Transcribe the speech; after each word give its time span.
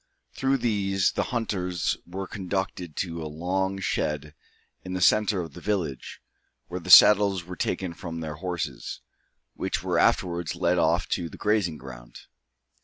Through 0.33 0.57
these 0.57 1.11
the 1.11 1.25
hunters 1.29 1.95
were 2.07 2.25
conducted 2.25 2.95
to 2.95 3.21
a 3.21 3.29
long 3.29 3.77
shed 3.77 4.33
in 4.83 4.93
the 4.93 4.99
centre 4.99 5.41
of 5.41 5.53
the 5.53 5.61
village, 5.61 6.21
where 6.65 6.79
the 6.79 6.89
saddles 6.89 7.43
were 7.43 7.55
taken 7.55 7.93
from 7.93 8.19
their 8.19 8.37
horses, 8.37 9.01
which 9.53 9.83
were 9.83 9.99
afterwards 9.99 10.55
led 10.55 10.79
off 10.79 11.07
to 11.09 11.29
the 11.29 11.37
grazing 11.37 11.77
ground. 11.77 12.21